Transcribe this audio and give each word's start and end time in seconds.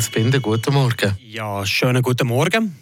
Spinde, 0.00 0.40
guten 0.40 0.74
Morgen. 0.74 1.16
Ja, 1.20 1.64
schönen 1.66 2.02
guten 2.02 2.26
Morgen. 2.26 2.76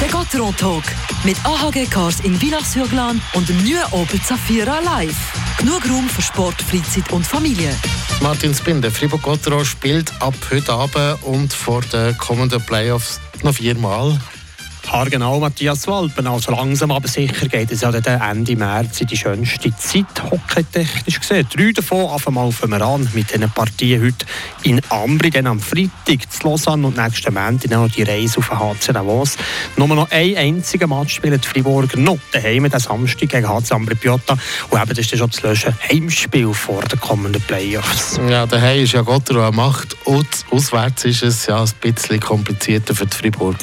Der 0.00 0.08
Gotteron 0.10 0.56
Talk 0.56 0.84
mit 1.24 1.36
AHG 1.44 1.86
Cars 1.90 2.20
in 2.20 2.34
Villach-sur-Glane 2.36 3.20
und 3.34 3.48
dem 3.48 3.56
neuen 3.58 3.84
Opel 3.92 4.20
Zafira 4.22 4.80
Live. 4.80 5.16
Genug 5.58 5.88
Raum 5.88 6.08
für 6.08 6.22
Sport, 6.22 6.62
Freizeit 6.62 7.10
und 7.12 7.26
Familie. 7.26 7.74
Martin 8.22 8.54
Spinde, 8.54 8.90
Fribourg-Gotteron 8.90 9.64
spielt 9.64 10.12
ab 10.20 10.34
heute 10.50 10.72
Abend 10.72 11.22
und 11.22 11.52
vor 11.52 11.82
den 11.82 12.16
kommenden 12.18 12.60
Playoffs 12.62 13.20
noch 13.42 13.54
viermal 13.54 14.18
Haargenau 14.90 15.38
Matthias 15.38 15.86
Walpen. 15.86 16.26
Also 16.26 16.50
langsam 16.50 16.90
aber 16.90 17.06
sicher 17.06 17.46
geht 17.46 17.70
es 17.70 17.82
ja 17.82 17.92
dann 17.92 18.20
Ende 18.20 18.56
März 18.56 19.00
in 19.00 19.06
die 19.06 19.16
schönste 19.16 19.74
Zeit, 19.76 20.22
hockeytechnisch 20.30 21.20
gesehen. 21.20 21.46
Drei 21.54 21.70
davon 21.70 22.06
auf 22.06 22.26
einmal 22.26 22.50
fangen 22.50 22.80
wir 22.80 22.84
an 22.84 23.08
mit 23.14 23.32
diesen 23.32 23.48
Partien 23.50 24.02
heute 24.02 24.26
in 24.64 24.80
Ambri, 24.88 25.30
dann 25.30 25.46
am 25.46 25.60
Freitag 25.60 26.30
zu 26.30 26.48
Lausanne 26.48 26.88
und 26.88 26.96
nächsten 26.96 27.32
Montag 27.32 27.70
noch 27.70 27.88
die 27.88 28.02
Reise 28.02 28.38
auf 28.38 28.48
den 28.48 28.58
HC 28.58 28.92
Davos. 28.92 29.36
Nur 29.76 29.86
noch 29.88 30.10
ein 30.10 30.36
einziger 30.36 30.88
Match 30.88 31.14
spielt 31.14 31.46
Fribourg 31.46 31.96
noch 31.96 32.18
daheim, 32.32 32.68
den 32.68 32.80
Samstag 32.80 33.28
gegen 33.28 33.48
HC 33.48 33.74
Ambri 33.74 33.94
Piotta. 33.94 34.36
Und 34.70 34.82
eben, 34.82 34.88
das 34.88 34.98
ist 34.98 35.16
schon 35.16 35.30
das 35.30 35.42
lösche 35.42 35.72
Heimspiel 35.88 36.52
vor 36.52 36.82
den 36.82 36.98
kommenden 36.98 37.42
Playoffs. 37.42 38.18
Ja, 38.28 38.44
daheim 38.44 38.82
ist 38.82 38.92
ja 38.92 39.02
Gottero 39.02 39.46
an 39.46 39.54
Macht 39.54 39.96
und 40.04 40.26
auswärts 40.50 41.04
ist 41.04 41.22
es 41.22 41.46
ja 41.46 41.62
ein 41.62 41.70
bisschen 41.80 42.18
komplizierter 42.18 42.92
für 42.92 43.06
die 43.06 43.16
Friburger. 43.16 43.58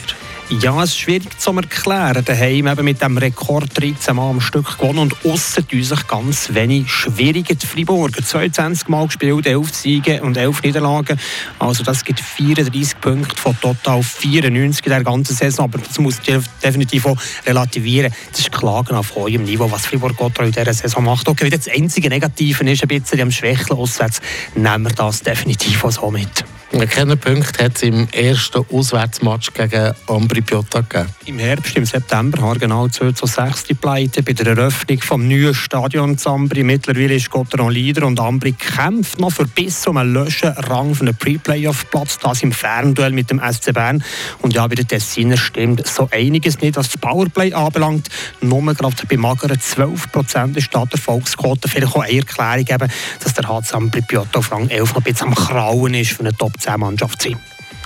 Ja, 0.49 0.81
es 0.81 0.91
ist 0.91 0.99
schwierig 0.99 1.37
zu 1.41 1.51
erklären. 1.51 2.23
Daheim 2.23 2.67
eben 2.67 2.85
mit 2.85 3.01
dem 3.01 3.17
Rekord 3.17 3.69
13 3.77 4.15
Mal 4.15 4.29
am 4.29 4.39
Stück 4.39 4.77
gewonnen 4.77 4.99
und 4.99 5.25
aussen 5.25 5.67
tun 5.67 5.83
sich 5.83 6.07
ganz 6.07 6.53
wenig 6.53 6.89
schwierige 6.89 7.53
die 7.53 7.65
Freiburger. 7.67 8.23
22 8.23 8.87
Mal 8.87 9.07
gespielt, 9.07 9.45
11 9.45 9.75
Siege 9.75 10.21
und 10.21 10.37
11 10.37 10.63
Niederlagen. 10.63 11.19
Also 11.59 11.83
das 11.83 12.05
gibt 12.05 12.21
34 12.21 13.01
Punkte 13.01 13.35
von 13.35 13.59
total 13.59 14.01
94 14.01 14.85
in 14.85 14.89
der 14.89 15.03
ganzen 15.03 15.35
Saison. 15.35 15.65
Aber 15.65 15.79
das 15.79 15.99
muss 15.99 16.15
definitiv 16.63 17.07
auch 17.07 17.17
relativieren. 17.45 18.13
Das 18.31 18.39
ist 18.39 18.51
Klagen 18.53 18.95
auf 18.95 19.15
hohem 19.15 19.43
Niveau, 19.43 19.69
was 19.69 19.85
Fribourg 19.85 20.15
Gotthard 20.15 20.47
in 20.47 20.53
dieser 20.53 20.73
Saison 20.73 21.03
macht. 21.03 21.27
Okay, 21.27 21.49
das 21.49 21.67
einzige 21.67 22.07
Negative 22.07 22.63
ist 22.63 22.83
ein 22.83 22.87
bisschen 22.87 23.19
am 23.19 23.31
Schwächeln 23.31 23.77
auswärts, 23.77 24.21
nehmen 24.55 24.85
wir 24.85 24.93
das 24.93 25.23
definitiv 25.23 25.83
auch 25.83 25.91
so 25.91 26.09
mit. 26.09 26.45
Keinen 26.69 27.17
Punkt 27.17 27.63
hat 27.63 27.77
es 27.77 27.83
im 27.83 28.09
ersten 28.09 28.63
Auswärtsmatch 28.71 29.53
gegen 29.53 29.93
Ambri 30.07 30.41
Piotta 30.41 30.81
gegeben. 30.81 31.09
Im 31.25 31.39
Herbst, 31.39 31.77
im 31.77 31.85
September, 31.85 32.41
haben 32.41 32.59
genau 32.59 32.89
2 32.89 33.13
zu 33.13 33.25
6 33.25 33.63
die 33.63 33.73
Pleite 33.73 34.21
bei 34.21 34.33
der 34.33 34.47
Eröffnung 34.47 34.99
des 34.99 35.09
neuen 35.09 35.55
Stadions 35.55 36.27
Ambri. 36.27 36.63
Mittlerweile 36.63 37.15
ist 37.15 37.29
Gotteron 37.29 37.71
Leader 37.71 38.05
und 38.05 38.19
Ambri 38.19 38.51
kämpft 38.51 39.17
noch 39.17 39.31
für 39.31 39.47
bis 39.47 39.81
zum 39.81 39.97
löschen 39.97 40.49
Rang 40.49 40.93
für 40.93 41.05
einen 41.05 41.15
Pre-Playoff-Platz. 41.15 42.19
Das 42.19 42.43
im 42.43 42.51
Fernduell 42.51 43.11
mit 43.11 43.31
dem 43.31 43.39
SC 43.39 43.73
Bern. 43.73 44.03
Und 44.41 44.53
ja, 44.53 44.67
bei 44.67 44.75
den 44.75 44.87
Tessiner 44.87 45.37
stimmt 45.37 45.87
so 45.87 46.09
einiges 46.11 46.59
nicht, 46.59 46.75
was 46.75 46.89
das 46.89 46.97
Powerplay 46.99 47.53
anbelangt. 47.53 48.09
Nur 48.41 48.61
gerade 48.73 49.07
bei 49.07 49.15
mageren 49.15 49.59
12 49.59 50.11
Prozent 50.11 50.57
ist 50.57 50.75
da 50.75 50.85
der 50.85 50.99
Volksquote. 50.99 51.69
Vielleicht 51.69 51.95
auch 51.95 52.01
eine 52.01 52.17
Erklärung 52.17 52.65
geben, 52.65 52.91
dass 53.23 53.33
der 53.33 53.47
HC 53.47 53.73
Ambri 53.73 54.01
Piotta 54.01 54.39
auf 54.39 54.51
Rang 54.51 54.69
11 54.69 54.89
noch 54.89 54.97
ein 54.97 55.03
bisschen 55.03 55.27
am 55.27 55.35
Krauen 55.35 55.93
ist 55.93 56.11
für 56.11 56.19
eine 56.19 56.35
Top 56.35 56.56
10-Mannschaft 56.57 57.21
sein. 57.21 57.37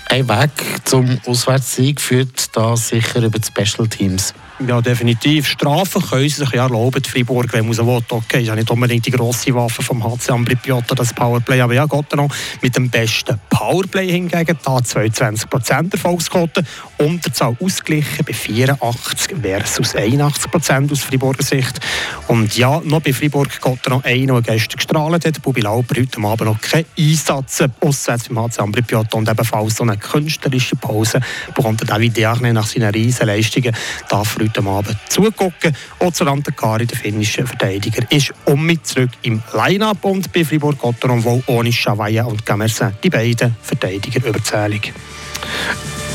Ein 0.08 0.28
Weg 0.28 0.52
zum 0.84 1.20
Auswärtssieg 1.26 2.02
führt 2.02 2.56
da 2.56 2.76
sicher 2.76 3.24
über 3.24 3.40
die 3.40 3.48
Special 3.48 3.88
Teams. 3.88 4.34
Ja, 4.68 4.82
definitiv. 4.82 5.48
Strafen 5.48 6.02
können 6.02 6.30
sie 6.30 6.36
sich 6.36 6.52
ja 6.52 6.64
erlauben, 6.64 7.04
Freiburg, 7.04 7.52
wenn 7.54 7.66
man 7.66 7.74
so 7.74 7.88
will. 7.88 8.02
Okay, 8.10 8.42
ist 8.42 8.48
ja 8.48 8.56
nicht 8.56 8.70
unbedingt 8.70 9.06
die 9.06 9.12
grosse 9.12 9.56
Waffe 9.56 9.82
vom 9.82 10.04
HC 10.04 10.32
Ambri 10.32 10.56
Piotta, 10.56 10.94
das 10.94 11.14
Powerplay. 11.14 11.62
Aber 11.62 11.74
ja, 11.74 11.86
Gott 11.86 12.14
noch 12.16 12.30
mit 12.62 12.76
dem 12.76 12.90
besten 12.90 13.40
Powerplay 13.50 14.12
hingegen, 14.12 14.58
da 14.64 14.78
22% 14.78 15.94
Erfolgsquote. 15.94 16.64
Unterzahl 17.02 17.56
ausgeglichen 17.60 18.26
bei 18.26 18.34
84 18.34 19.36
versus 19.42 19.96
81% 19.96 20.92
aus 20.92 21.02
Freiburger 21.02 21.44
Sicht. 21.44 21.80
Und 22.28 22.56
ja, 22.58 22.81
noch 22.84 23.02
bei 23.02 23.14
Freiburg 23.14 23.59
Gott 23.59 23.90
noch 23.90 24.03
einer, 24.03 24.42
der 24.42 24.53
gestern 24.53 24.78
gestrahlt 24.78 25.25
hat. 25.25 25.42
Bubi 25.42 25.62
Lauper 25.62 26.00
heute 26.00 26.20
Abend 26.20 26.42
noch 26.42 26.62
keinen 26.62 26.86
Einsatz 26.98 27.64
aussetzt 27.80 28.30
beim 28.30 28.40
HC 28.40 28.62
Ambri 28.62 28.81
Piotta 28.81 29.18
und 29.18 29.30
ebenfalls 29.30 29.75
so 29.75 29.84
eine 29.84 29.98
künstlerische 29.98 30.75
Pause 30.75 31.20
bekommt 31.56 31.88
David 31.90 32.16
Diagne 32.16 32.53
nach 32.53 32.68
seinen 32.68 32.92
Riesenleistungen. 32.94 33.75
Darf 34.08 34.38
heute 34.40 34.62
Abend 34.62 34.98
zugucken. 35.09 35.75
Ozolante 36.00 36.52
Kari, 36.52 36.86
der 36.86 36.98
finnische 36.98 37.46
Verteidiger, 37.46 38.04
ist 38.12 38.34
um 38.46 38.66
mit 38.66 38.86
zurück 38.86 39.12
im 39.24 39.42
Line-Up 39.54 40.06
und 40.06 40.31
bei 40.31 40.46
Fribourg-Gotteron 40.46 41.24
wohl 41.24 41.44
ohne 41.48 41.72
Chavaya 41.72 42.25
und 42.25 42.46
Gamersin 42.46 42.94
die 43.04 43.09
beiden 43.09 43.56
Verteidiger 43.62 44.25
überzählig. 44.25 44.94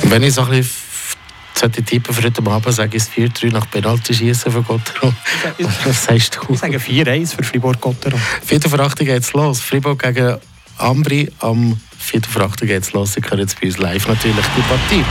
Wenn 0.05 0.23
ich 0.23 0.35
so 0.35 0.43
ein 0.43 0.51
bisschen 0.51 0.86
sollte 1.67 1.83
tippen 1.83 2.15
für 2.15 2.23
heute 2.23 2.47
Abend, 2.49 2.75
sage 2.75 2.97
ich 2.97 3.03
4-3 3.03 3.51
nach 3.51 3.69
Penalty 3.69 4.15
schießen 4.15 4.53
für 4.53 4.63
Gotteron. 4.63 5.17
Was 5.85 6.05
sagst 6.05 6.39
du? 6.49 6.53
Ich 6.55 6.61
sage 6.61 6.79
4-1 6.79 7.35
für 7.35 7.43
Fribourg-Gotteron. 7.43 8.21
Viertel 8.45 8.71
vor 8.71 8.81
8 8.81 8.99
geht's 9.01 9.33
los. 9.33 9.61
Fribourg 9.61 10.01
gegen 10.01 10.37
Ambri 10.79 11.29
am 11.41 11.81
4. 11.99 12.23
vor 12.23 12.43
8 12.43 12.61
geht's 12.61 12.93
los. 12.93 13.15
Sie 13.15 13.21
können 13.21 13.41
jetzt 13.41 13.61
bei 13.61 13.67
uns 13.67 13.79
live 13.79 14.07
natürlich 14.07 14.47
die 14.57 14.63
Partie. 14.63 15.05